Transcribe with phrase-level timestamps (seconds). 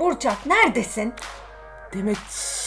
[0.00, 1.14] Burçak neredesin?
[1.92, 2.16] Demek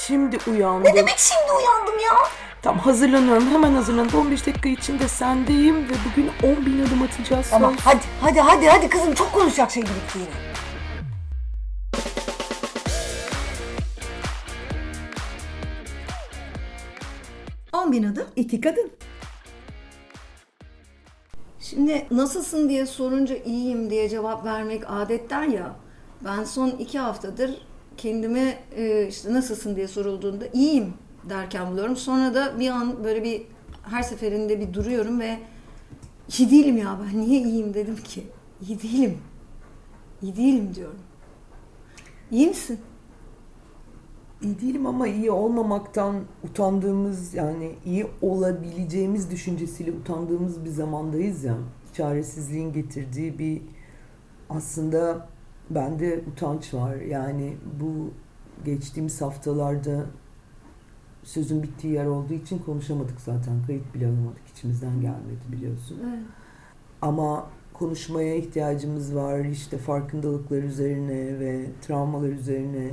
[0.08, 0.84] şimdi uyandım.
[0.84, 2.14] Ne demek şimdi uyandım ya?
[2.62, 3.50] Tam hazırlanıyorum.
[3.52, 7.54] Hemen hazırlanıp 15 dakika içinde sendeyim ve bugün 10 bin adım atacağız.
[7.54, 7.80] Ama söz.
[7.80, 10.56] hadi hadi hadi hadi kızım çok konuşacak şey birikti yine.
[17.74, 18.28] On bin adım.
[18.36, 18.92] İki kadın.
[21.60, 25.76] Şimdi nasılsın diye sorunca iyiyim diye cevap vermek adetler ya.
[26.24, 27.52] Ben son iki haftadır
[27.98, 30.94] kendime e, işte nasılsın diye sorulduğunda iyiyim
[31.30, 31.96] derken buluyorum.
[31.96, 33.42] Sonra da bir an böyle bir
[33.84, 35.40] her seferinde bir duruyorum ve
[36.40, 38.28] iyi değilim ya ben niye iyiyim dedim ki.
[38.68, 39.18] İyi değilim.
[40.22, 41.00] İyi değilim diyorum.
[42.32, 42.80] İyi misin?
[44.42, 51.58] İyi değilim ama iyi olmamaktan utandığımız yani iyi olabileceğimiz düşüncesiyle utandığımız bir zamandayız ya.
[51.94, 53.62] Çaresizliğin getirdiği bir
[54.50, 55.28] aslında
[55.70, 56.96] bende utanç var.
[56.96, 58.12] Yani bu
[58.66, 60.06] geçtiğimiz haftalarda
[61.24, 63.54] sözün bittiği yer olduğu için konuşamadık zaten.
[63.68, 64.42] Kayıt bile alamadık.
[64.54, 66.00] içimizden gelmedi biliyorsun.
[66.10, 66.24] Evet.
[67.02, 69.40] Ama konuşmaya ihtiyacımız var.
[69.46, 72.92] İşte farkındalıklar üzerine ve travmalar üzerine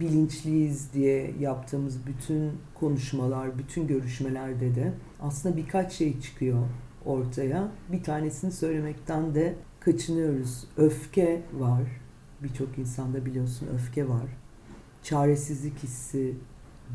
[0.00, 6.62] bilinçliyiz diye yaptığımız bütün konuşmalar, bütün görüşmelerde de aslında birkaç şey çıkıyor
[7.04, 7.68] ortaya.
[7.92, 10.64] Bir tanesini söylemekten de kaçınıyoruz.
[10.76, 11.82] Öfke var.
[12.42, 14.26] Birçok insanda biliyorsun öfke var.
[15.02, 16.34] Çaresizlik hissi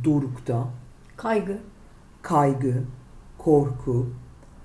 [0.03, 0.69] dorukta
[1.17, 1.57] Kaygı.
[2.21, 2.83] kaygı,
[3.37, 4.09] korku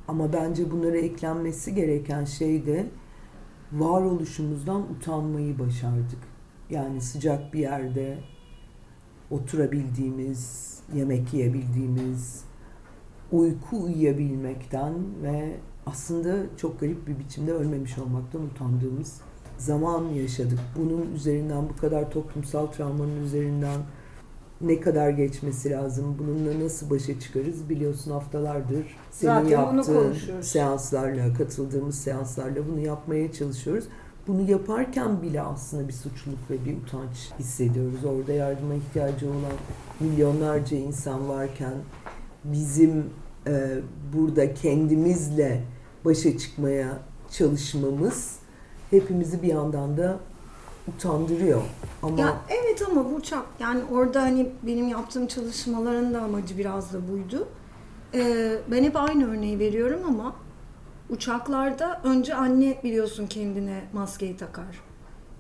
[0.09, 2.87] ama bence bunlara eklenmesi gereken şey de
[3.73, 6.19] varoluşumuzdan utanmayı başardık.
[6.71, 8.19] Yani sıcak bir yerde
[9.31, 12.45] oturabildiğimiz, yemek yiyebildiğimiz,
[13.33, 15.57] uyku uyuyabilmekten ve
[15.87, 19.21] aslında çok garip bir biçimde ölmemiş olmaktan utandığımız
[19.59, 20.59] zaman yaşadık.
[20.79, 23.81] Bunun üzerinden bu kadar toplumsal travmanın üzerinden
[24.61, 26.17] ne kadar geçmesi lazım?
[26.19, 27.69] Bununla nasıl başa çıkarız?
[27.69, 33.85] Biliyorsun haftalardır senin Zaten yaptığın seanslarla, katıldığımız seanslarla bunu yapmaya çalışıyoruz.
[34.27, 38.05] Bunu yaparken bile aslında bir suçluluk ve bir utanç hissediyoruz.
[38.05, 39.57] Orada yardıma ihtiyacı olan
[40.01, 41.75] milyonlarca insan varken
[42.45, 43.05] bizim
[43.47, 43.79] e,
[44.13, 45.63] burada kendimizle
[46.05, 46.99] başa çıkmaya
[47.31, 48.37] çalışmamız
[48.91, 50.17] hepimizi bir yandan da
[50.89, 51.63] utandırıyor.
[52.03, 56.99] Ama Ya evet ama Burçak yani orada hani benim yaptığım çalışmaların da amacı biraz da
[57.13, 57.49] buydu.
[58.15, 60.35] Ee, ben hep aynı örneği veriyorum ama
[61.11, 64.81] uçaklarda önce anne biliyorsun kendine maskeyi takar.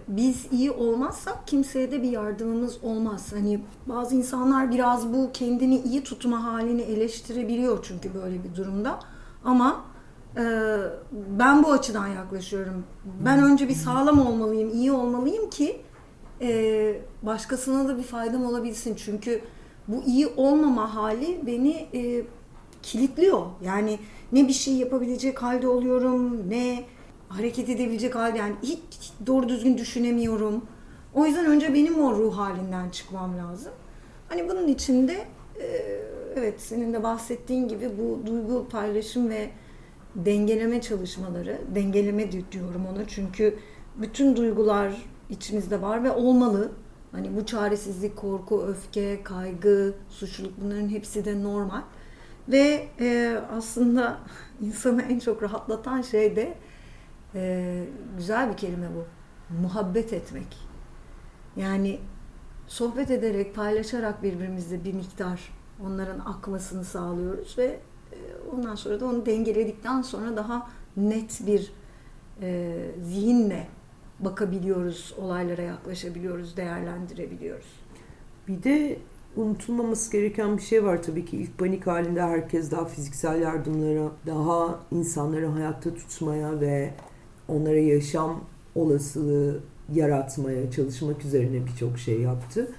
[0.09, 3.33] Biz iyi olmazsak kimseye de bir yardımımız olmaz.
[3.33, 8.99] Hani bazı insanlar biraz bu kendini iyi tutma halini eleştirebiliyor çünkü böyle bir durumda.
[9.45, 9.85] Ama
[11.13, 12.85] ben bu açıdan yaklaşıyorum.
[13.25, 15.81] Ben önce bir sağlam olmalıyım, iyi olmalıyım ki
[16.41, 18.95] e, başkasına da bir faydam olabilsin.
[18.95, 19.41] Çünkü
[19.89, 22.25] bu iyi olmama hali beni e,
[22.83, 23.47] kilitliyor.
[23.65, 23.99] Yani
[24.33, 26.85] ne bir şey yapabilecek halde oluyorum, ne
[27.29, 30.65] hareket edebilecek halde yani hiç, hiç doğru düzgün düşünemiyorum.
[31.15, 33.73] O yüzden önce benim o ruh halinden çıkmam lazım.
[34.29, 35.27] Hani bunun içinde
[35.61, 35.67] e,
[36.37, 39.51] evet senin de bahsettiğin gibi bu duygu paylaşım ve
[40.17, 43.59] dengeleme çalışmaları, dengeleme di- diyorum ona çünkü
[43.97, 44.93] bütün duygular
[45.31, 46.73] içimizde var ve olmalı.
[47.13, 51.83] Hani bu çaresizlik, korku, öfke, kaygı, suçluluk bunların hepsi de normal.
[52.49, 54.19] Ve e, aslında
[54.61, 56.55] insanı en çok rahatlatan şey de
[57.35, 57.85] e,
[58.17, 59.05] güzel bir kelime bu.
[59.63, 60.59] Muhabbet etmek.
[61.57, 61.99] Yani
[62.67, 65.41] sohbet ederek, paylaşarak birbirimizle bir miktar
[65.87, 67.81] onların akmasını sağlıyoruz ve
[68.53, 71.73] ondan sonra da onu dengeledikten sonra daha net bir
[72.43, 73.67] e, zihinle
[74.21, 77.67] bakabiliyoruz, olaylara yaklaşabiliyoruz, değerlendirebiliyoruz.
[78.49, 78.99] Bir de
[79.37, 81.37] unutulmaması gereken bir şey var tabii ki.
[81.37, 86.95] ilk panik halinde herkes daha fiziksel yardımlara, daha insanları hayatta tutmaya ve
[87.49, 89.61] onlara yaşam olasılığı
[89.93, 92.73] yaratmaya çalışmak üzerine birçok şey yaptı.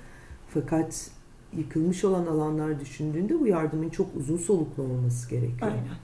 [0.53, 1.11] Fakat
[1.57, 5.71] yıkılmış olan alanlar düşündüğünde bu yardımın çok uzun soluklu olması gerekiyor.
[5.71, 5.97] Aynen.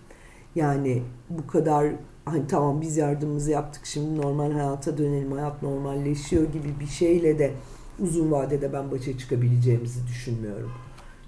[0.56, 1.92] Yani bu kadar
[2.26, 7.54] hani tamam biz yardımımızı yaptık şimdi normal hayata dönelim hayat normalleşiyor gibi bir şeyle de
[8.00, 10.72] uzun vadede ben başa çıkabileceğimizi düşünmüyorum.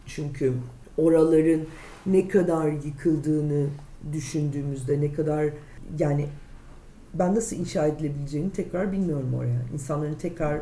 [0.06, 0.54] Çünkü
[0.98, 1.62] oraların
[2.06, 3.68] ne kadar yıkıldığını
[4.14, 5.50] düşündüğümüzde ne kadar
[6.00, 6.28] yani
[7.14, 9.62] ben nasıl inşa edilebileceğini tekrar bilmiyorum oraya.
[9.74, 10.62] İnsanların tekrar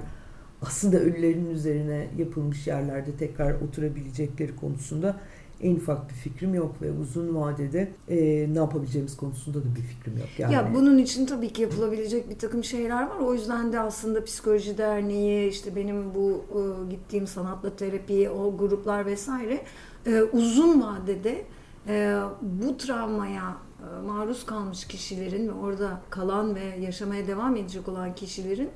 [0.61, 5.19] aslında ölülerin üzerine yapılmış yerlerde tekrar oturabilecekleri konusunda
[5.61, 8.17] en ufak bir fikrim yok ve uzun vadede e,
[8.53, 10.27] ne yapabileceğimiz konusunda da bir fikrim yok.
[10.37, 13.19] Yani Ya bunun için tabii ki yapılabilecek bir takım şeyler var.
[13.19, 19.05] O yüzden de aslında Psikoloji Derneği, işte benim bu e, gittiğim sanatla terapi, o gruplar
[19.05, 19.61] vesaire
[20.05, 21.45] e, uzun vadede
[21.87, 28.15] e, bu travmaya e, maruz kalmış kişilerin ve orada kalan ve yaşamaya devam edecek olan
[28.15, 28.69] kişilerin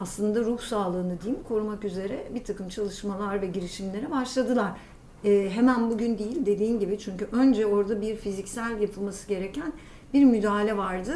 [0.00, 4.72] aslında ruh sağlığını diyeyim korumak üzere bir takım çalışmalar ve girişimlere başladılar.
[5.24, 9.72] E, hemen bugün değil dediğin gibi çünkü önce orada bir fiziksel yapılması gereken
[10.14, 11.14] bir müdahale vardı.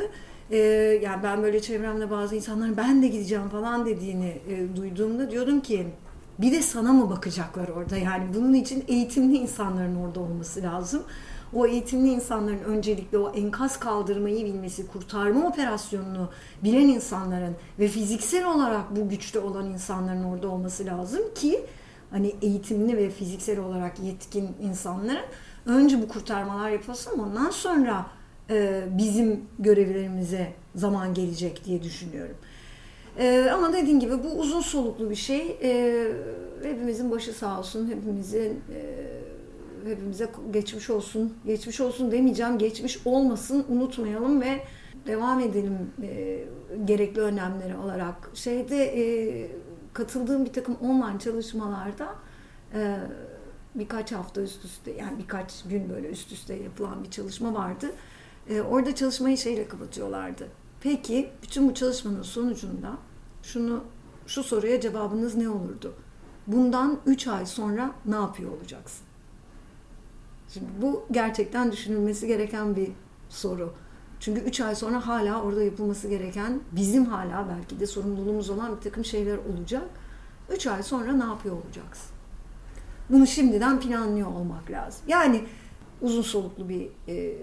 [0.50, 0.56] E,
[1.02, 5.86] yani ben böyle çevremde bazı insanların ben de gideceğim falan dediğini e, duyduğumda diyordum ki
[6.38, 11.02] bir de sana mı bakacaklar orada yani bunun için eğitimli insanların orada olması lazım.
[11.54, 16.28] O eğitimli insanların öncelikle o enkaz kaldırmayı bilmesi, kurtarma operasyonunu
[16.64, 21.60] bilen insanların ve fiziksel olarak bu güçte olan insanların orada olması lazım ki
[22.10, 25.24] hani eğitimli ve fiziksel olarak yetkin insanların
[25.66, 28.06] önce bu kurtarmalar yapılsın ondan sonra
[28.50, 32.36] e, bizim görevlerimize zaman gelecek diye düşünüyorum.
[33.18, 35.58] E, ama dediğim gibi bu uzun soluklu bir şey.
[35.62, 36.06] E,
[36.62, 38.80] hepimizin başı sağ olsun, hepimizin e,
[39.86, 41.34] hepimize geçmiş olsun.
[41.46, 44.60] Geçmiş olsun demeyeceğim, geçmiş olmasın unutmayalım ve
[45.06, 46.44] devam edelim e,
[46.84, 48.30] gerekli önlemleri alarak.
[48.34, 49.50] Şeyde e,
[49.92, 52.14] katıldığım bir takım online çalışmalarda
[52.74, 52.96] e,
[53.74, 57.86] birkaç hafta üst üste yani birkaç gün böyle üst üste yapılan bir çalışma vardı.
[58.48, 60.48] E, orada çalışmayı şeyle kapatıyorlardı.
[60.80, 62.96] Peki bütün bu çalışmanın sonucunda
[63.42, 63.84] şunu
[64.26, 65.94] şu soruya cevabınız ne olurdu?
[66.46, 69.09] Bundan 3 ay sonra ne yapıyor olacaksın?
[70.52, 72.90] Şimdi bu gerçekten düşünülmesi gereken bir
[73.28, 73.72] soru.
[74.20, 78.80] Çünkü 3 ay sonra hala orada yapılması gereken, bizim hala belki de sorumluluğumuz olan bir
[78.80, 79.82] takım şeyler olacak.
[80.52, 82.10] 3 ay sonra ne yapıyor olacaksın?
[83.10, 85.02] Bunu şimdiden planlıyor olmak lazım.
[85.08, 85.44] Yani
[86.02, 87.36] uzun soluklu bir e,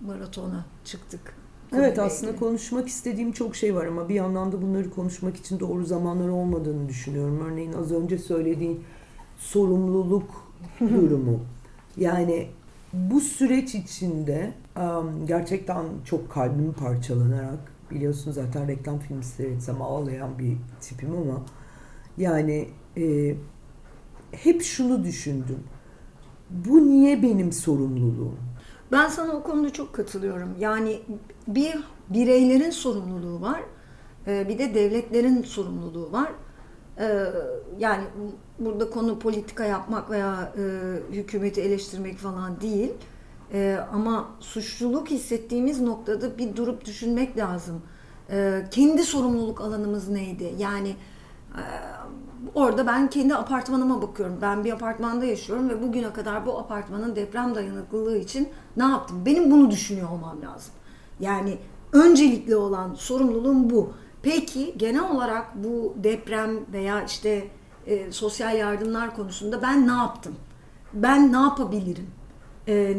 [0.00, 1.34] maratona çıktık.
[1.72, 5.84] Evet aslında konuşmak istediğim çok şey var ama bir yandan da bunları konuşmak için doğru
[5.84, 7.40] zamanlar olmadığını düşünüyorum.
[7.46, 8.84] Örneğin az önce söylediğin
[9.38, 11.40] sorumluluk durumu.
[11.96, 12.48] Yani
[12.92, 14.54] bu süreç içinde
[15.24, 17.58] gerçekten çok kalbim parçalanarak
[17.90, 21.42] biliyorsun zaten reklam filmi seyretsem ağlayan bir tipim ama
[22.18, 23.34] yani e,
[24.32, 25.58] hep şunu düşündüm.
[26.50, 28.38] Bu niye benim sorumluluğum?
[28.92, 30.48] Ben sana o konuda çok katılıyorum.
[30.58, 31.00] Yani
[31.48, 31.74] bir
[32.08, 33.62] bireylerin sorumluluğu var,
[34.26, 36.32] bir de devletlerin sorumluluğu var.
[36.98, 37.26] E,
[37.78, 38.04] yani
[38.58, 40.62] burada konu politika yapmak veya e,
[41.12, 42.92] hükümeti eleştirmek falan değil.
[43.92, 47.82] Ama suçluluk hissettiğimiz noktada bir durup düşünmek lazım.
[48.70, 50.54] Kendi sorumluluk alanımız neydi?
[50.58, 50.96] Yani
[52.54, 54.38] orada ben kendi apartmanıma bakıyorum.
[54.42, 59.22] Ben bir apartmanda yaşıyorum ve bugüne kadar bu apartmanın deprem dayanıklılığı için ne yaptım?
[59.26, 60.72] Benim bunu düşünüyor olmam lazım.
[61.20, 61.58] Yani
[61.92, 63.92] öncelikli olan sorumluluğum bu.
[64.24, 67.48] Peki genel olarak bu deprem veya işte
[67.86, 70.34] e, sosyal yardımlar konusunda ben ne yaptım?
[70.94, 72.06] Ben ne yapabilirim?
[72.68, 72.96] E,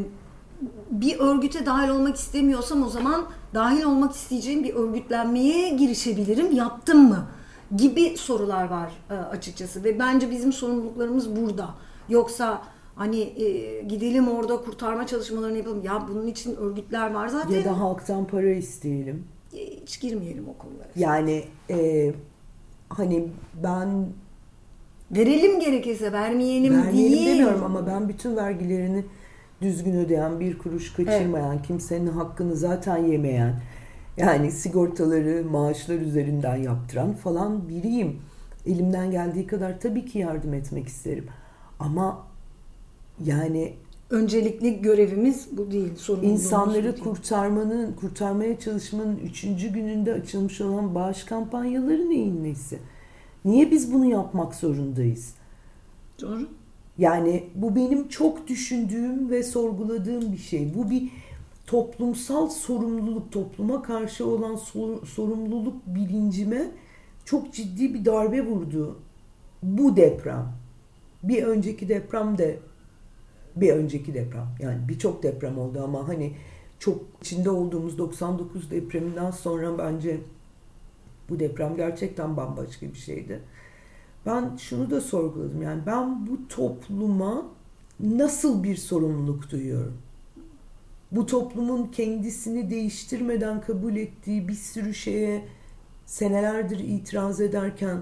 [0.91, 6.51] bir örgüte dahil olmak istemiyorsam o zaman dahil olmak isteyeceğim bir örgütlenmeye girişebilirim.
[6.51, 7.27] Yaptım mı?
[7.75, 11.69] Gibi sorular var e, açıkçası ve bence bizim sorumluluklarımız burada.
[12.09, 12.61] Yoksa
[12.95, 15.83] Hani e, gidelim orada kurtarma çalışmalarını yapalım.
[15.83, 17.55] Ya bunun için örgütler var zaten.
[17.55, 19.27] Ya da halktan para isteyelim.
[19.55, 20.89] Hiç girmeyelim o konulara.
[20.95, 22.11] Yani e,
[22.89, 23.27] hani
[23.63, 24.07] ben
[25.11, 27.27] verelim gerekirse vermeyelim, vermeyelim değil.
[27.27, 29.05] demiyorum ama ben bütün vergilerini
[29.61, 31.67] düzgün ödeyen, bir kuruş kaçırmayan, evet.
[31.67, 33.61] kimsenin hakkını zaten yemeyen,
[34.17, 38.21] yani sigortaları maaşlar üzerinden yaptıran falan biriyim.
[38.65, 41.25] Elimden geldiği kadar tabii ki yardım etmek isterim.
[41.79, 42.27] Ama
[43.23, 43.73] yani
[44.15, 45.91] öncelikli görevimiz bu değil.
[46.21, 47.03] İnsanları değil.
[47.03, 52.79] kurtarmanın, kurtarmaya çalışmanın üçüncü gününde açılmış olan bağış kampanyaları neyin nesi?
[53.45, 55.33] Niye biz bunu yapmak zorundayız?
[56.21, 56.47] Doğru.
[56.97, 60.73] Yani bu benim çok düşündüğüm ve sorguladığım bir şey.
[60.75, 61.09] Bu bir
[61.67, 64.55] toplumsal sorumluluk, topluma karşı olan
[65.05, 66.67] sorumluluk bilincime
[67.25, 68.99] çok ciddi bir darbe vurdu.
[69.63, 70.47] Bu deprem.
[71.23, 72.59] Bir önceki deprem de
[73.55, 74.47] bir önceki deprem.
[74.59, 76.33] Yani birçok deprem oldu ama hani
[76.79, 80.17] çok içinde olduğumuz 99 depreminden sonra bence
[81.29, 83.39] bu deprem gerçekten bambaşka bir şeydi.
[84.25, 85.61] Ben şunu da sorguladım.
[85.61, 87.45] Yani ben bu topluma
[87.99, 89.97] nasıl bir sorumluluk duyuyorum?
[91.11, 95.45] Bu toplumun kendisini değiştirmeden kabul ettiği bir sürü şeye
[96.05, 97.97] senelerdir itiraz ederken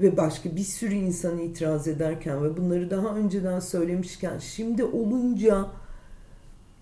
[0.00, 5.66] ve başka bir sürü insan itiraz ederken ve bunları daha önceden söylemişken şimdi olunca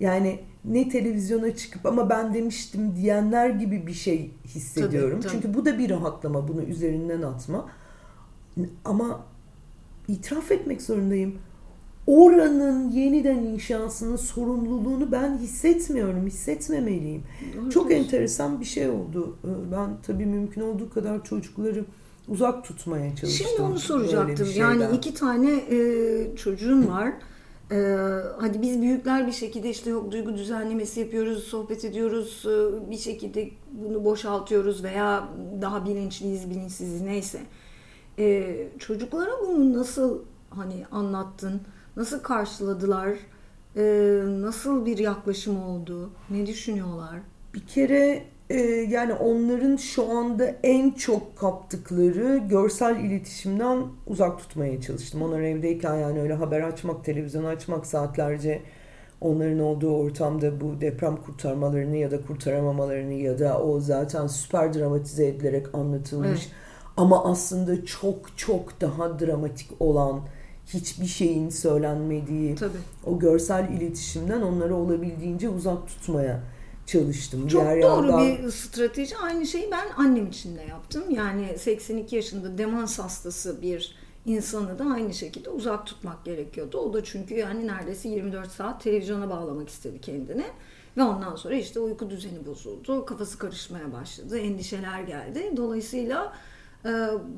[0.00, 5.20] yani ne televizyona çıkıp ama ben demiştim diyenler gibi bir şey hissediyorum.
[5.20, 5.42] Tabii, tabii.
[5.42, 7.66] Çünkü bu da bir rahatlama bunu üzerinden atma.
[8.85, 9.20] Ama
[10.08, 11.35] itiraf etmek zorundayım.
[12.06, 17.23] Oranın yeniden inşasının sorumluluğunu ben hissetmiyorum, hissetmemeliyim.
[17.56, 18.04] Doğru Çok diyorsun.
[18.06, 19.37] enteresan bir şey oldu.
[19.44, 21.85] Ee, Ben tabii mümkün olduğu kadar çocukları
[22.28, 23.47] uzak tutmaya çalıştım.
[23.49, 24.49] Şimdi onu soracaktım.
[24.56, 27.12] Yani iki tane e, çocuğun var.
[27.71, 27.76] E,
[28.40, 33.50] hadi biz büyükler bir şekilde işte yok duygu düzenlemesi yapıyoruz, sohbet ediyoruz, e, bir şekilde
[33.73, 35.28] bunu boşaltıyoruz veya
[35.62, 37.40] daha bilinçliyiz, bilinçsiziz neyse.
[38.18, 40.18] E, çocuklara bunu nasıl
[40.50, 41.61] hani anlattın?
[41.97, 43.09] Nasıl karşıladılar?
[43.76, 43.83] E,
[44.26, 46.11] nasıl bir yaklaşım oldu?
[46.30, 47.21] Ne düşünüyorlar?
[47.54, 48.60] Bir kere e,
[48.90, 55.22] yani onların şu anda en çok kaptıkları görsel iletişimden uzak tutmaya çalıştım.
[55.22, 58.62] Onlar evdeyken yani öyle haber açmak, televizyon açmak saatlerce
[59.20, 65.26] onların olduğu ortamda bu deprem kurtarmalarını ya da kurtaramamalarını ya da o zaten süper dramatize
[65.26, 66.50] edilerek anlatılmış Evet.
[66.96, 70.20] ama aslında çok çok daha dramatik olan
[70.66, 72.78] hiçbir şeyin söylenmediği Tabii.
[73.06, 76.40] o görsel iletişimden onları olabildiğince uzak tutmaya
[76.87, 77.49] çalıştım.
[77.49, 79.16] Çok Diğer doğru yandan- bir strateji.
[79.16, 81.02] Aynı şeyi ben annem için de yaptım.
[81.11, 83.95] Yani 82 yaşında demans hastası bir
[84.26, 86.78] insanı da aynı şekilde uzak tutmak gerekiyordu.
[86.78, 90.45] O da çünkü yani neredeyse 24 saat televizyona bağlamak istedi kendini.
[90.97, 93.05] Ve ondan sonra işte uyku düzeni bozuldu.
[93.07, 94.38] Kafası karışmaya başladı.
[94.38, 95.52] Endişeler geldi.
[95.57, 96.33] Dolayısıyla
[96.85, 96.90] e,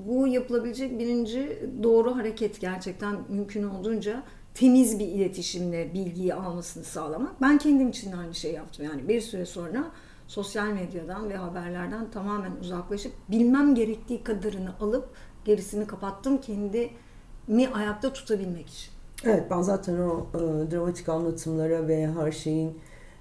[0.07, 4.23] bu yapılabilecek birinci doğru hareket gerçekten mümkün olduğunca
[4.59, 7.41] temiz bir iletişimle bilgiyi almasını sağlamak.
[7.41, 8.85] Ben kendim için de aynı şey yaptım.
[8.85, 9.91] Yani bir süre sonra
[10.29, 15.09] sosyal medyadan ve haberlerden tamamen uzaklaşıp bilmem gerektiği kadarını alıp
[15.45, 18.91] gerisini kapattım kendimi ayakta tutabilmek için.
[19.25, 20.39] Evet ben zaten o e,
[20.71, 22.79] dramatik anlatımlara ve her şeyin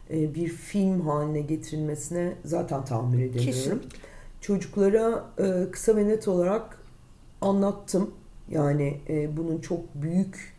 [0.10, 3.46] e, bir film haline getirilmesine zaten tahammül edemiyorum.
[3.46, 4.00] Kesinlikle.
[4.42, 6.80] Çocuklara e, kısa ve net olarak
[7.42, 8.12] anlattım.
[8.50, 10.57] Yani e, bunun çok büyük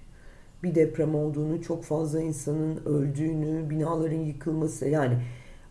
[0.62, 5.18] bir deprem olduğunu, çok fazla insanın öldüğünü, binaların yıkılması yani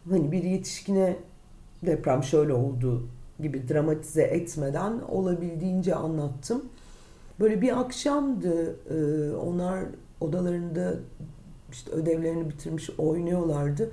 [0.09, 1.15] hani bir yetişkine
[1.85, 3.07] deprem şöyle oldu
[3.39, 6.65] gibi dramatize etmeden olabildiğince anlattım.
[7.39, 8.75] Böyle bir akşamdı.
[8.89, 9.83] e, onlar
[10.21, 10.93] odalarında
[11.71, 13.91] işte ödevlerini bitirmiş oynuyorlardı.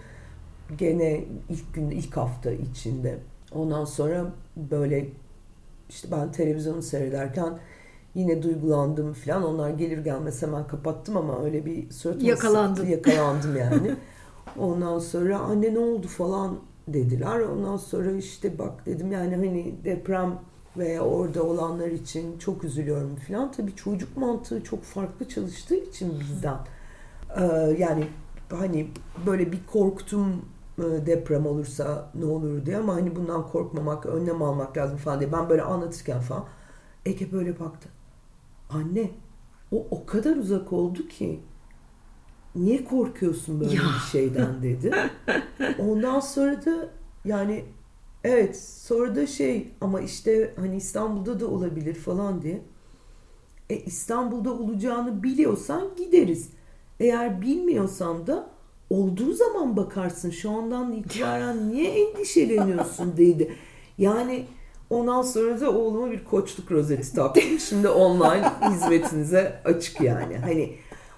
[0.79, 3.19] Gene ilk gün, ilk hafta içinde.
[3.53, 5.07] Ondan sonra böyle
[5.89, 7.59] işte ben televizyonu seyrederken
[8.15, 9.45] yine duygulandım falan.
[9.45, 12.75] Onlar gelir gelmez hemen kapattım ama öyle bir suratıma Yakalandın.
[12.75, 13.97] sıktı, Yakalandım yani.
[14.59, 17.41] Ondan sonra anne ne oldu falan dediler.
[17.41, 20.39] Ondan sonra işte bak dedim yani hani deprem
[20.77, 23.53] veya orada olanlar için çok üzülüyorum falan.
[23.53, 26.57] Tabii çocuk mantığı çok farklı çalıştığı için bizden.
[27.37, 27.45] Ee,
[27.79, 28.07] yani
[28.51, 28.89] hani
[29.27, 30.45] böyle bir korktum
[30.79, 35.33] e, deprem olursa ne olur diye ama hani bundan korkmamak, önlem almak lazım falan diye.
[35.33, 36.45] Ben böyle anlatırken falan
[37.07, 37.89] Ege böyle baktı.
[38.75, 39.11] Anne
[39.73, 41.41] o o kadar uzak oldu ki
[42.55, 43.81] niye korkuyorsun böyle Ya.
[43.83, 44.93] bir şeyden dedi.
[45.79, 46.89] Ondan sonra da
[47.25, 47.65] yani
[48.25, 52.63] evet sonra da şey ama işte hani İstanbul'da da olabilir falan diye.
[53.71, 56.51] E İstanbul'da olacağını biliyorsan gideriz.
[57.01, 58.51] Eğer bilmiyorsan da
[58.91, 60.31] olduğu zaman bakarsın.
[60.31, 63.57] Şu andan itibaren niye endişeleniyorsun dedi.
[63.99, 64.45] Yani
[64.95, 67.59] ondan sonra da oğluma bir koçluk rozeti taktım.
[67.69, 70.37] Şimdi online hizmetinize açık yani.
[70.37, 70.77] Hani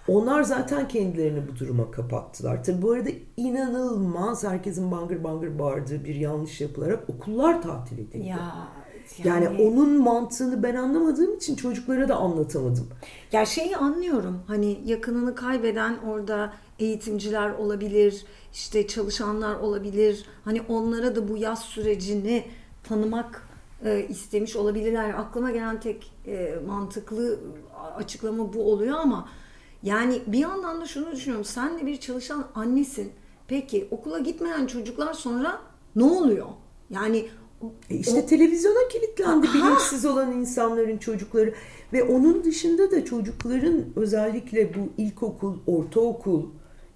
[0.09, 2.64] onlar zaten kendilerini bu duruma kapattılar.
[2.64, 8.26] Tabii bu arada inanılmaz herkesin bangır bangır bağırdığı bir yanlış yapılarak okullar tatil edildi.
[8.26, 8.68] Ya
[9.25, 12.88] Yani, onun mantığını ben anlamadığım için çocuklara da anlatamadım.
[13.33, 14.40] Ya şeyi anlıyorum.
[14.47, 20.25] Hani yakınını kaybeden orada eğitimciler olabilir, işte çalışanlar olabilir.
[20.45, 22.45] Hani onlara da bu yaz sürecini
[22.85, 23.49] tanımak
[23.85, 25.11] e, istemiş olabilirler.
[25.11, 27.40] Aklıma gelen tek e, mantıklı
[27.97, 29.28] açıklama bu oluyor ama
[29.83, 31.45] yani bir yandan da şunu düşünüyorum.
[31.45, 33.12] Sen de bir çalışan annesin.
[33.49, 35.61] Peki okula gitmeyen çocuklar sonra
[35.97, 36.47] ne oluyor?
[36.90, 37.26] Yani
[37.90, 39.54] E işte televizyona kilitlendi Aha!
[39.54, 41.54] bilinçsiz olan insanların çocukları
[41.92, 46.42] ve onun dışında da çocukların özellikle bu ilkokul, ortaokul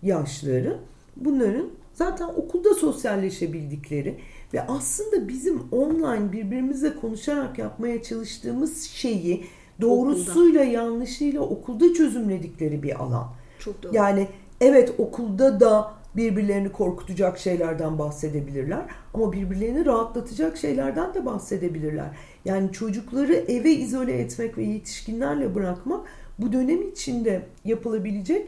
[0.03, 0.79] yaşları
[1.17, 4.19] bunların zaten okulda sosyalleşebildikleri
[4.55, 9.45] ve aslında bizim online birbirimizle konuşarak yapmaya çalıştığımız şeyi
[9.81, 13.29] doğrusuyla yanlışıyla okulda çözümledikleri bir alan.
[13.59, 13.95] çok doğru.
[13.95, 14.29] Yani
[14.61, 22.07] evet okulda da birbirlerini korkutacak şeylerden bahsedebilirler ama birbirlerini rahatlatacak şeylerden de bahsedebilirler.
[22.45, 26.07] Yani çocukları eve izole etmek ve yetişkinlerle bırakmak
[26.39, 28.47] bu dönem içinde yapılabilecek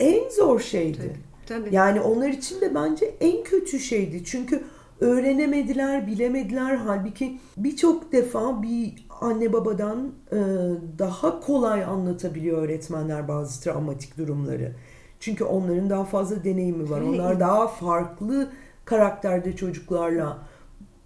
[0.00, 1.16] en zor şeydi.
[1.48, 1.74] Tabii, tabii.
[1.74, 4.24] Yani onlar için de bence en kötü şeydi.
[4.24, 4.62] Çünkü
[5.00, 6.76] öğrenemediler, bilemediler.
[6.76, 10.36] Halbuki birçok defa bir anne babadan e,
[10.98, 14.72] daha kolay anlatabiliyor öğretmenler bazı travmatik durumları.
[15.20, 17.00] Çünkü onların daha fazla deneyimi var.
[17.00, 18.50] Onlar daha farklı
[18.84, 20.38] karakterde çocuklarla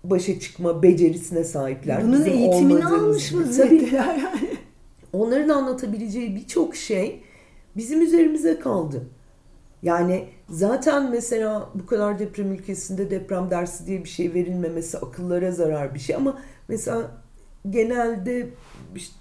[0.05, 2.03] başa çıkma becerisine sahipler.
[2.03, 4.57] Bunun Bizim eğitimini almış vaziyetteler yani.
[5.13, 7.21] Onların anlatabileceği birçok şey
[7.77, 9.03] bizim üzerimize kaldı.
[9.83, 15.95] Yani zaten mesela bu kadar deprem ülkesinde deprem dersi diye bir şey verilmemesi akıllara zarar
[15.95, 17.11] bir şey ama mesela
[17.71, 18.49] genelde
[18.97, 19.15] işte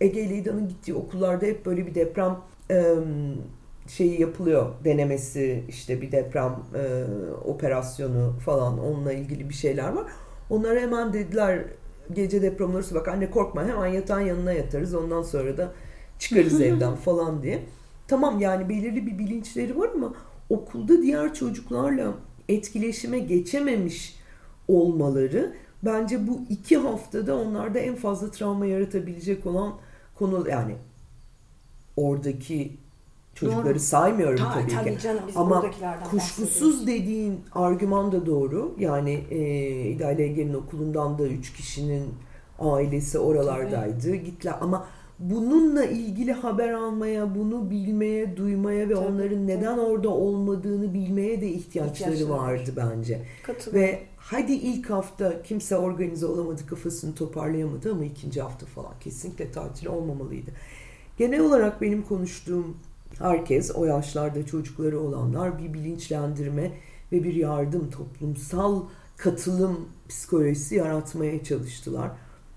[0.00, 2.36] Ege ile İda'nın gittiği okullarda hep böyle bir deprem
[2.70, 2.94] e,
[3.88, 7.04] şeyi yapılıyor denemesi işte bir deprem e,
[7.44, 10.06] operasyonu falan onunla ilgili bir şeyler var.
[10.50, 11.64] Onlar hemen dediler
[12.12, 15.72] gece deprem olursa bak anne korkma hemen yatağın yanına yatarız ondan sonra da
[16.18, 17.62] çıkarız evden falan diye.
[18.08, 20.12] Tamam yani belirli bir bilinçleri var ama
[20.50, 22.14] okulda diğer çocuklarla
[22.48, 24.16] etkileşime geçememiş
[24.68, 29.72] olmaları bence bu iki haftada onlarda en fazla travma yaratabilecek olan
[30.14, 30.76] konu yani
[31.96, 32.76] oradaki
[33.34, 33.78] çocukları Doğru.
[33.78, 35.02] saymıyorum Ta- tabii, tabii ki.
[35.02, 35.64] canım, biz Ama
[36.10, 38.74] kuşkusuz dediğin argüman da doğru.
[38.78, 39.38] Yani e,
[39.90, 42.04] İdal Ege'nin okulundan da üç kişinin
[42.58, 44.14] ailesi oralardaydı.
[44.14, 44.86] Gittiler ama
[45.20, 51.48] bununla ilgili haber almaya, bunu bilmeye, duymaya ve Tabii, onların neden orada olmadığını bilmeye de
[51.48, 52.52] ihtiyaçları İhtiyaçları var.
[52.52, 53.22] vardı bence.
[53.42, 53.88] Katılıyorum.
[53.88, 59.86] Ve hadi ilk hafta kimse organize olamadı, kafasını toparlayamadı ama ikinci hafta falan kesinlikle tatil
[59.86, 60.50] olmamalıydı.
[61.18, 62.76] Genel olarak benim konuştuğum
[63.18, 66.70] herkes, o yaşlarda çocukları olanlar bir bilinçlendirme
[67.12, 68.82] ve bir yardım, toplumsal
[69.16, 72.10] katılım psikolojisi yaratmaya çalıştılar.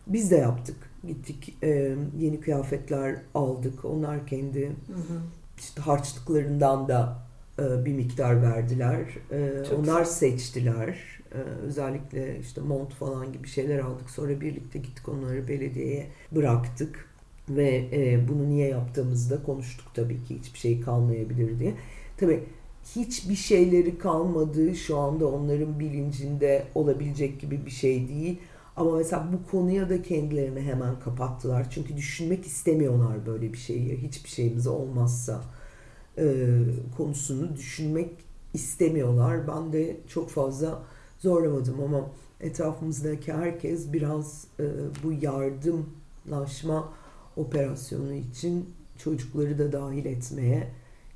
[0.07, 0.92] Biz de yaptık.
[1.07, 3.85] Gittik e, yeni kıyafetler aldık.
[3.85, 4.71] Onlar kendi
[5.59, 7.17] işte harçlıklarından da
[7.59, 8.99] e, bir miktar verdiler.
[9.31, 10.13] E, Çok onlar güzel.
[10.13, 10.97] seçtiler.
[11.31, 14.09] E, özellikle işte mont falan gibi şeyler aldık.
[14.09, 17.09] Sonra birlikte gittik onları belediyeye bıraktık.
[17.49, 21.73] Ve e, bunu niye yaptığımızda konuştuk tabii ki hiçbir şey kalmayabilir diye.
[22.17, 22.43] Tabii
[22.95, 28.39] hiçbir şeyleri kalmadığı şu anda onların bilincinde olabilecek gibi bir şey değil.
[28.77, 31.67] Ama mesela bu konuya da kendilerini hemen kapattılar.
[31.69, 33.97] Çünkü düşünmek istemiyorlar böyle bir şeyi.
[33.97, 35.41] Hiçbir şeyimiz olmazsa
[36.17, 36.45] e,
[36.97, 38.09] konusunu düşünmek
[38.53, 39.47] istemiyorlar.
[39.47, 40.83] Ben de çok fazla
[41.19, 42.09] zorlamadım ama
[42.41, 44.63] etrafımızdaki herkes biraz e,
[45.03, 46.93] bu yardımlaşma
[47.37, 50.71] operasyonu için çocukları da dahil etmeye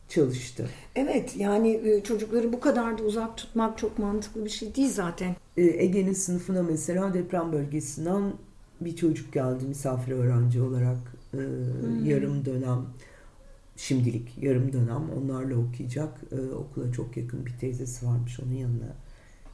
[0.10, 0.70] çalıştı.
[0.96, 5.36] Evet yani e, çocukları bu kadar da uzak tutmak çok mantıklı bir şey değil zaten.
[5.58, 8.34] E, Ege'nin sınıfına mesela deprem bölgesinden
[8.82, 10.98] bir çocuk geldi misafir öğrenci olarak
[11.34, 11.40] e,
[12.04, 12.86] yarım dönem
[13.76, 16.22] şimdilik yarım dönem onlarla okuyacak
[16.56, 18.96] okula çok yakın bir teyzesi varmış onun yanına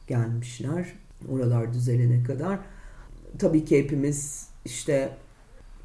[0.06, 0.92] gelmişler
[1.28, 2.58] oralar düzelene kadar
[3.38, 5.16] tabii ki hepimiz işte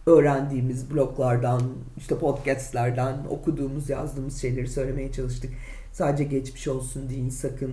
[0.06, 1.62] öğrendiğimiz bloglardan
[1.98, 5.52] işte podcastlerden okuduğumuz yazdığımız şeyleri söylemeye çalıştık
[5.94, 7.72] sadece geçmiş olsun deyin sakın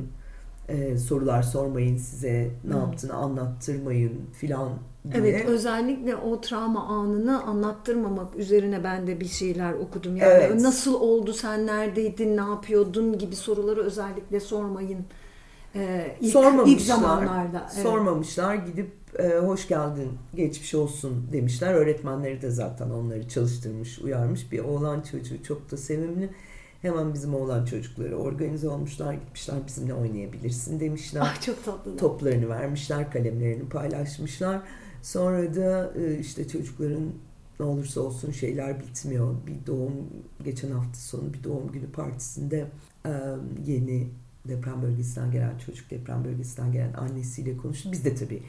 [0.69, 2.81] e, sorular sormayın size ne Hmm.
[2.81, 4.69] yaptığını anlattırmayın filan
[5.13, 5.15] diye.
[5.23, 10.17] Evet özellikle o travma anını anlattırmamak üzerine ben de bir şeyler okudum.
[10.17, 10.61] Yani Evet.
[10.61, 14.99] nasıl oldu sen neredeydin ne yapıyordun gibi soruları özellikle sormayın.
[15.75, 16.67] Ee, ilk, Sormamışlar.
[16.67, 17.71] ilk zamanlarda.
[17.75, 17.83] Evet.
[17.83, 18.55] Sormamışlar.
[18.55, 21.75] Gidip e, hoş geldin, geçmiş olsun demişler.
[21.75, 24.53] Öğretmenleri de zaten onları çalıştırmış, uyarmış.
[24.53, 26.31] Bir oğlan çocuğu çok da sevimli.
[26.83, 31.21] Hemen bizim oğlan çocukları organize olmuşlar, gitmişler bizimle oynayabilirsin demişler.
[31.25, 31.97] Ah çok tatlı.
[31.97, 34.61] Toplarını vermişler, kalemlerini paylaşmışlar.
[35.03, 37.13] Sonra da e, işte çocukların
[37.61, 39.35] ne olursa olsun şeyler bitmiyor.
[39.47, 39.93] Bir doğum,
[40.45, 42.67] geçen hafta sonu bir doğum günü partisinde
[43.07, 43.11] e,
[43.67, 44.09] yeni
[44.49, 47.93] deprem bölgesinden gelen çocuk, deprem bölgesinden gelen annesiyle konuştu.
[47.93, 48.43] Biz de tabii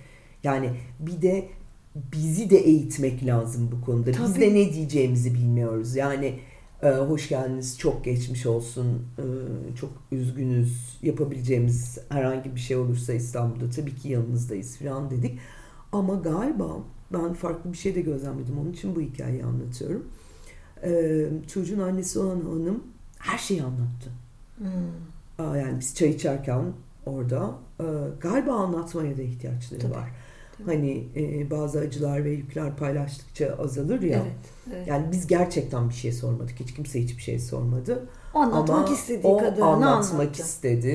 [0.47, 1.49] yani bir de
[1.95, 4.07] bizi de eğitmek lazım bu konuda.
[4.07, 4.41] Biz Tabii.
[4.41, 5.95] de ne diyeceğimizi bilmiyoruz.
[5.95, 6.39] Yani
[6.83, 9.25] e, hoş geldiniz, çok geçmiş olsun, e,
[9.75, 15.39] çok üzgünüz, yapabileceğimiz herhangi bir şey olursa İstanbul'da tabii ki yanınızdayız falan dedik.
[15.91, 16.77] Ama galiba
[17.13, 18.59] ben farklı bir şey de gözlemledim.
[18.59, 20.07] Onun için bu hikayeyi anlatıyorum.
[20.83, 22.83] E, çocuğun annesi olan hanım
[23.19, 24.09] her şeyi anlattı.
[24.57, 25.55] Hmm.
[25.55, 26.63] Yani biz çay içerken
[27.05, 27.85] orada e,
[28.19, 29.93] galiba anlatmaya da ihtiyaçları Tabii.
[29.93, 30.09] var.
[30.57, 30.75] Tabii.
[30.75, 34.17] Hani e, bazı acılar ve yükler paylaştıkça azalır ya.
[34.23, 34.35] Evet,
[34.75, 34.87] evet.
[34.87, 36.59] Yani biz gerçekten bir şey sormadık.
[36.59, 38.07] Hiç kimse hiçbir şey sormadı.
[38.33, 40.41] Anlatmak Ama istediği o kadarını anlatmak anlattı.
[40.41, 40.87] istedi.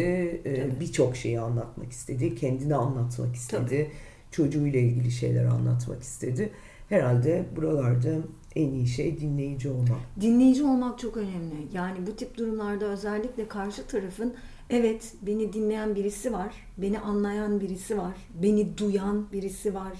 [0.44, 0.80] e, Tabii.
[0.80, 2.34] Birçok şeyi anlatmak istedi.
[2.34, 3.90] Kendini anlatmak istedi.
[4.30, 6.50] Çocuğuyla ilgili şeyler anlatmak istedi.
[6.88, 8.10] Herhalde buralarda
[8.56, 9.98] en iyi şey dinleyici olmak.
[10.20, 11.54] Dinleyici olmak çok önemli.
[11.74, 14.34] Yani bu tip durumlarda özellikle karşı tarafın
[14.72, 19.92] evet beni dinleyen birisi var, beni anlayan birisi var, beni duyan birisi var,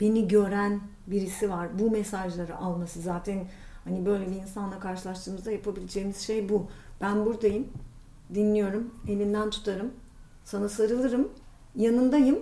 [0.00, 1.78] beni gören birisi var.
[1.78, 3.46] Bu mesajları alması zaten
[3.84, 6.66] hani böyle bir insanla karşılaştığımızda yapabileceğimiz şey bu.
[7.00, 7.68] Ben buradayım,
[8.34, 9.92] dinliyorum, elinden tutarım,
[10.44, 11.28] sana sarılırım,
[11.76, 12.38] yanındayım.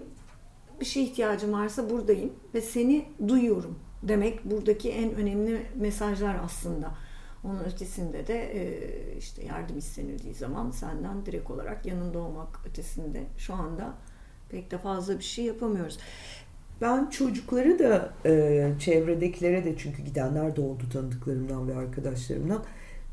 [0.81, 6.95] Bir şey ihtiyacın varsa buradayım ve seni duyuyorum demek buradaki en önemli mesajlar aslında.
[7.45, 13.55] Onun ötesinde de e, işte yardım istenildiği zaman senden direkt olarak yanında olmak ötesinde şu
[13.55, 13.95] anda
[14.51, 15.99] pek de fazla bir şey yapamıyoruz.
[16.81, 22.65] Ben çocukları da e, çevredekilere de çünkü gidenler de oldu tanıdıklarımdan ve arkadaşlarımdan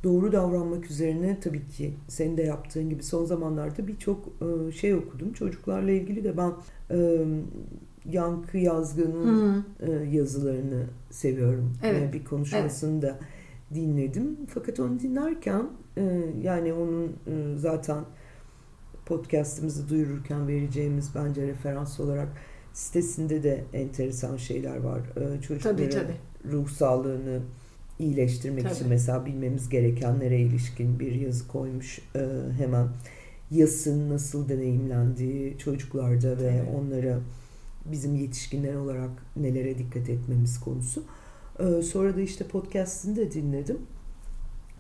[0.04, 5.34] doğru davranmak üzerine tabii ki senin de yaptığın gibi son zamanlarda birçok e, şey okudum.
[5.34, 6.52] Çocuklarla ilgili de ben
[6.92, 7.26] e,
[8.06, 11.78] Yankı Yazgan'ın e, yazılarını seviyorum.
[11.84, 12.10] Evet.
[12.10, 13.20] E, bir konuşmasını da
[13.74, 14.38] dinledim.
[14.54, 18.04] Fakat onu dinlerken e, yani onun e, zaten
[19.06, 22.28] podcast'imizi duyururken vereceğimiz bence referans olarak
[22.74, 25.00] sitesinde de enteresan şeyler var.
[25.18, 26.52] Ee, Çocukların Tabii, tabii.
[26.52, 27.40] ruh sağlığını
[28.00, 28.74] iyileştirmek Tabii.
[28.74, 32.20] için mesela bilmemiz gerekenlere ilişkin bir yazı koymuş ee,
[32.58, 32.88] hemen.
[33.52, 36.68] Yasın nasıl deneyimlendiği çocuklarda ve Evet.
[36.80, 37.20] onlara
[37.86, 41.04] bizim yetişkinler olarak nelere dikkat etmemiz konusu.
[41.60, 43.78] Ee, sonra da işte podcast'ini de dinledim.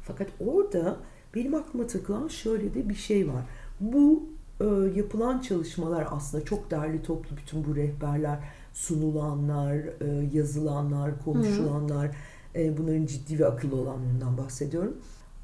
[0.02, 0.98] Fakat orada
[1.36, 3.44] benim aklıma takılan şöyle de bir şey var.
[3.80, 4.24] Bu
[4.62, 4.66] e,
[4.96, 8.40] yapılan çalışmalar aslında çok derli toplu bütün bu rehberler,
[8.74, 12.16] sunulanlar, e, yazılanlar, konuşulanlar,
[12.56, 14.98] e, bunların ciddi ve akıllı olanlarından bahsediyorum.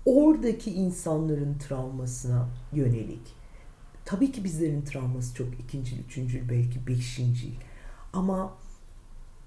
[0.06, 3.36] Oradaki insanların travmasına yönelik.
[4.06, 7.50] Tabii ki bizlerin travması çok ikinci, üçüncü, belki beşinci.
[8.14, 8.54] Ama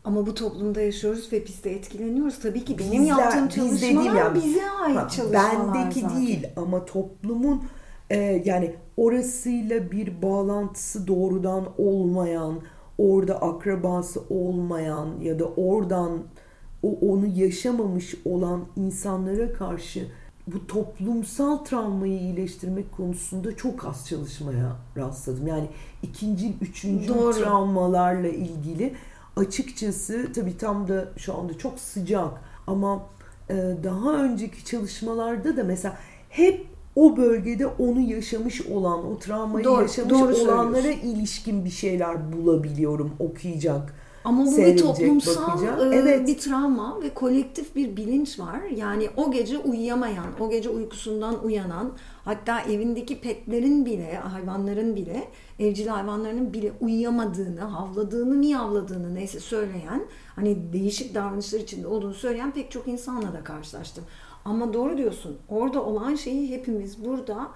[0.09, 2.39] Ama bu toplumda yaşıyoruz ve biz de etkileniyoruz.
[2.39, 4.35] Tabii ki benim Bizler- yaptığım bizde değil çalışmalar yani.
[4.45, 6.17] bize ait Ha, çalışmalar bendeki zaten.
[6.17, 7.63] değil ama toplumun
[8.11, 12.55] e, yani orasıyla bir bağlantısı doğrudan olmayan,
[12.99, 16.19] orada akrabası olmayan ya da oradan
[16.83, 20.07] o onu yaşamamış olan insanlara karşı
[20.47, 25.47] bu toplumsal travmayı iyileştirmek konusunda çok az çalışmaya rastladım.
[25.47, 25.69] Yani
[26.03, 27.33] ikinci, üçüncü Doğru.
[27.33, 28.95] travmalarla ilgili
[29.39, 32.31] açıkçası tabii tam da şu anda çok sıcak
[32.67, 33.07] ama
[33.51, 35.99] e, daha önceki çalışmalarda da mesela
[36.29, 42.33] hep o bölgede onu yaşamış olan, o travmayı Doğru, yaşamış doğru olanlara ilişkin bir şeyler
[42.33, 43.95] bulabiliyorum okuyacak.
[44.25, 46.29] Ama bu bir toplumsal e, Evet.
[46.29, 48.61] bir travma ve kolektif bir bilinç var.
[48.77, 51.93] Yani o gece uyuyamayan, o gece uykusundan uyanan,
[52.25, 55.29] hatta evindeki petlerin bile, hayvanların bile,
[55.59, 60.03] evcil hayvanlarının bile uyuyamadığını, havladığını, miyavladığını neyse söyleyen,
[60.37, 64.05] hani değişik davranışlar içinde olduğunu söyleyen pek çok insanla da karşılaştım.
[64.45, 65.37] Ama doğru diyorsun.
[65.49, 67.49] Orada olan şeyi hepimiz burada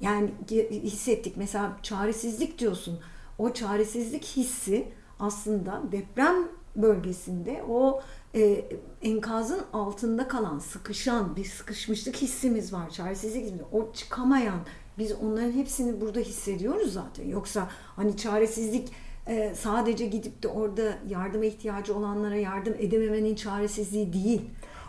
[0.00, 0.30] yani
[0.70, 1.36] hissettik.
[1.36, 2.98] Mesela çaresizlik diyorsun.
[3.38, 4.88] O çaresizlik hissi
[5.20, 6.34] aslında deprem
[6.76, 8.00] bölgesinde o
[8.34, 8.64] e,
[9.02, 12.90] enkazın altında kalan, sıkışan bir sıkışmışlık hissimiz var.
[12.90, 13.62] Çaresizlik hissimiz.
[13.72, 14.58] O çıkamayan,
[14.98, 17.28] biz onların hepsini burada hissediyoruz zaten.
[17.28, 18.88] Yoksa hani çaresizlik
[19.26, 24.40] e, sadece gidip de orada yardıma ihtiyacı olanlara yardım edememenin çaresizliği değil.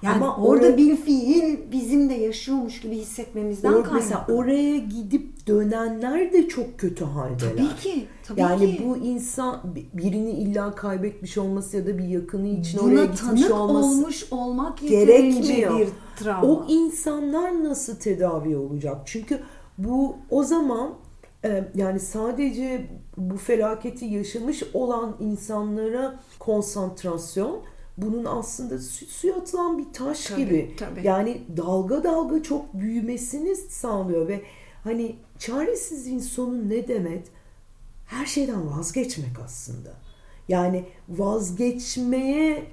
[0.02, 3.94] Yani Ama orada oraya- bir fiil bizim de yaşıyormuş gibi hissetmemizden Or- kaynaklı.
[3.96, 7.40] mesela oraya gidip dönenler de çok kötü haldeler.
[7.58, 8.08] Tabii ki.
[8.28, 8.84] Tabii yani ki.
[8.88, 9.62] bu insan
[9.94, 14.26] birini illa kaybetmiş olması ya da bir yakını için Buna oraya gitmiş tanık olması olmuş
[14.32, 15.80] olmak gerekmiyor.
[15.80, 16.48] bir travma.
[16.48, 18.98] O insanlar nasıl tedavi olacak?
[19.06, 19.40] Çünkü
[19.78, 20.90] bu o zaman
[21.46, 22.88] e, yani sadece
[23.18, 27.60] bu felaketi yaşamış olan insanlara konsantrasyon
[27.98, 30.76] bunun aslında su- suya atılan bir taş Tabii, gibi.
[30.80, 31.08] tabii.
[31.08, 34.42] Yani dalga dalga çok büyümesini sağlıyor ve
[34.84, 37.24] hani çaresizliğin sonu ne demek?
[38.06, 39.94] Her şeyden vazgeçmek aslında.
[40.48, 42.64] Yani vazgeçmeye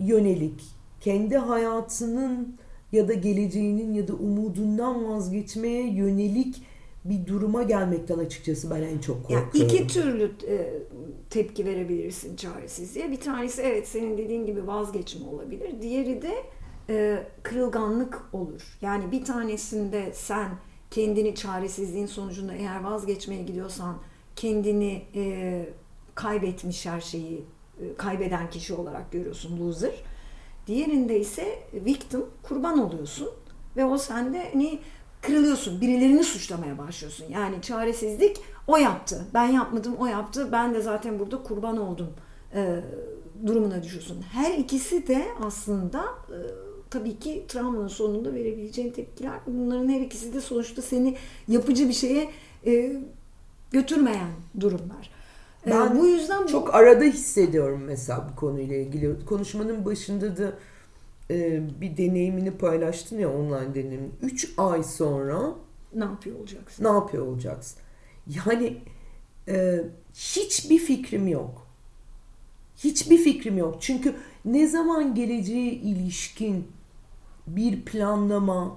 [0.00, 0.62] yönelik
[1.00, 2.56] kendi hayatının
[2.92, 6.62] ya da geleceğinin ya da umudundan vazgeçmeye yönelik
[7.04, 9.74] bir duruma gelmekten açıkçası ben en çok Yani korkuyorum.
[9.76, 10.82] iki türlü e,
[11.30, 13.10] tepki verebilirsin çaresizliğe.
[13.10, 15.82] Bir tanesi evet senin dediğin gibi vazgeçme olabilir.
[15.82, 16.34] Diğeri de
[16.90, 18.78] e, kırılganlık olur.
[18.82, 20.48] Yani bir tanesinde sen
[20.94, 23.96] kendini çaresizliğin sonucunda eğer vazgeçmeye gidiyorsan
[24.36, 25.66] kendini e,
[26.14, 27.44] kaybetmiş her şeyi
[27.80, 29.94] e, kaybeden kişi olarak görüyorsun loser.
[30.66, 33.28] Diğerinde ise victim kurban oluyorsun
[33.76, 34.78] ve o sende hani
[35.22, 35.80] kırılıyorsun.
[35.80, 37.26] Birilerini suçlamaya başlıyorsun.
[37.30, 39.24] Yani çaresizlik o yaptı.
[39.34, 40.48] Ben yapmadım o yaptı.
[40.52, 42.10] Ben de zaten burada kurban oldum
[42.54, 42.80] e,
[43.46, 44.22] durumuna düşüyorsun.
[44.32, 46.38] Her ikisi de aslında e,
[46.98, 49.38] tabii ki travmanın sonunda verebileceğin tepkiler.
[49.46, 51.16] Bunların her ikisi de sonuçta seni
[51.48, 52.30] yapıcı bir şeye
[52.66, 52.96] e,
[53.70, 54.30] götürmeyen
[54.60, 55.10] durumlar.
[55.66, 59.24] E, Ben bu yüzden bu- Çok arada hissediyorum mesela bu konuyla ilgili.
[59.26, 60.52] Konuşmanın başında da
[61.30, 64.12] e, bir deneyimini paylaştın ya online deneyim.
[64.22, 65.54] 3 ay sonra
[65.94, 66.84] ne yapıyor olacaksın?
[66.84, 67.78] ne yapıyor olacaksın?
[68.46, 68.76] Yani
[69.48, 71.66] e, hiçbir fikrim yok.
[72.76, 73.76] Hiçbir fikrim yok.
[73.80, 76.68] Çünkü ne zaman geleceğe ilişkin
[77.46, 78.76] bir planlama,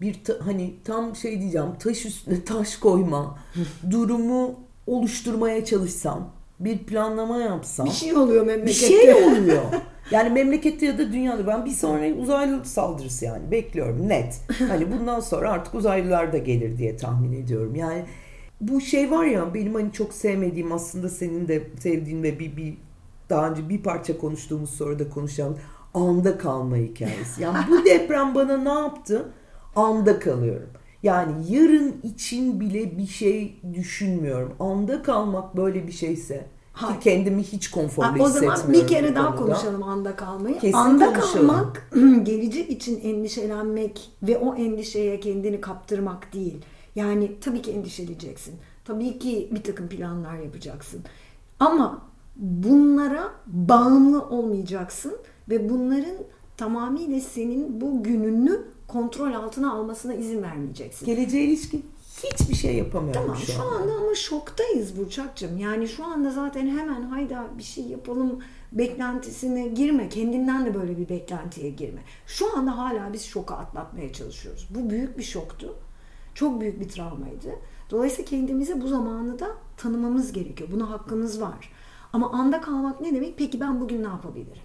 [0.00, 3.38] bir ta- hani tam şey diyeceğim taş üstüne taş koyma
[3.90, 4.54] durumu
[4.86, 8.86] oluşturmaya çalışsam, bir planlama yapsam Bir şey oluyor bir memlekette.
[8.88, 9.62] şey oluyor.
[10.10, 14.40] Yani memlekette ya da dünyada ben bir sonraki uzaylı saldırısı yani bekliyorum net.
[14.68, 17.74] Hani bundan sonra artık uzaylılar da gelir diye tahmin ediyorum.
[17.76, 18.04] Yani
[18.60, 22.74] bu şey var ya benim hani çok sevmediğim aslında senin de sevdiğin ve bir, bir
[23.30, 25.58] daha önce bir parça konuştuğumuz soruda konuşacağım
[25.94, 27.42] anda kalma hikayesi.
[27.42, 29.28] Yani bu deprem bana ne yaptı?
[29.76, 30.68] Anda kalıyorum.
[31.02, 34.52] Yani yarın için bile bir şey düşünmüyorum.
[34.60, 36.94] Anda kalmak böyle bir şeyse Hayır.
[36.94, 38.88] ki kendimi hiç konforlu Ha, o zaman hissetmiyorum.
[38.88, 39.52] bir kere daha konuda.
[39.52, 40.58] konuşalım anda kalmayı.
[40.58, 41.48] Kesin anda konuşalım.
[41.48, 41.90] kalmak
[42.26, 46.64] gelecek için endişelenmek ve o endişeye kendini kaptırmak değil.
[46.94, 48.54] Yani tabii ki endişeleyeceksin.
[48.84, 51.00] Tabii ki bir takım planlar yapacaksın.
[51.60, 52.02] Ama
[52.36, 55.16] bunlara bağımlı olmayacaksın
[55.50, 56.16] ve bunların
[56.56, 61.06] tamamıyla senin bu gününü kontrol altına almasına izin vermeyeceksin.
[61.06, 61.86] Geleceğe ilişkin
[62.24, 63.76] hiçbir şey yapamıyorum Tamam şu, şu anda.
[63.76, 65.58] anda ama şoktayız Burçak'cığım.
[65.58, 68.38] Yani şu anda zaten hemen hayda bir şey yapalım
[68.72, 70.08] beklentisine girme.
[70.08, 72.00] Kendinden de böyle bir beklentiye girme.
[72.26, 74.68] Şu anda hala biz şoku atlatmaya çalışıyoruz.
[74.70, 75.74] Bu büyük bir şoktu.
[76.34, 77.54] Çok büyük bir travmaydı.
[77.90, 80.70] Dolayısıyla kendimizi bu zamanı da tanımamız gerekiyor.
[80.72, 81.72] Buna hakkımız var.
[82.12, 83.38] Ama anda kalmak ne demek?
[83.38, 84.62] Peki ben bugün ne yapabilirim?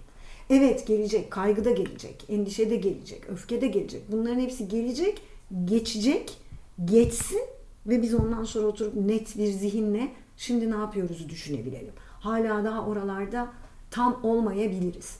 [0.50, 4.02] Evet gelecek, kaygı da gelecek, endişe de gelecek, öfke de gelecek.
[4.12, 5.22] Bunların hepsi gelecek,
[5.64, 6.38] geçecek,
[6.84, 7.42] geçsin
[7.86, 11.92] ve biz ondan sonra oturup net bir zihinle şimdi ne yapıyoruzu düşünebilelim.
[12.20, 13.48] Hala daha oralarda
[13.90, 15.18] tam olmayabiliriz.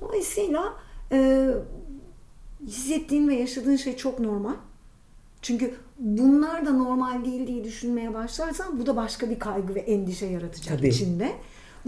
[0.00, 0.72] Dolayısıyla
[1.12, 1.50] e,
[2.66, 4.54] hissettiğin ve yaşadığın şey çok normal.
[5.42, 10.26] Çünkü bunlar da normal değil diye düşünmeye başlarsan bu da başka bir kaygı ve endişe
[10.26, 10.88] yaratacak Tabii.
[10.88, 11.32] içinde.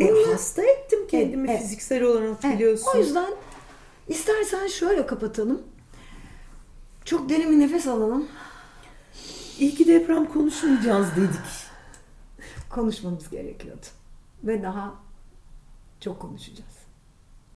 [0.00, 1.62] E, hasta ettim kendimi Evet.
[1.62, 2.86] fiziksel olarak Evet, biliyorsun.
[2.94, 3.34] O yüzden
[4.08, 5.62] istersen şöyle kapatalım.
[7.04, 8.28] Çok derin bir nefes alalım.
[9.58, 11.68] İyi ki deprem konuşmayacağız dedik.
[12.70, 13.86] Konuşmamız gerekiyordu.
[14.44, 14.94] Ve daha
[16.00, 16.77] çok konuşacağız.